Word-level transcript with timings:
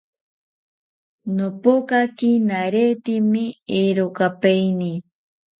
Nopokaki 1.35 2.29
naretemi 2.47 3.43
erokapaeni 3.81 4.91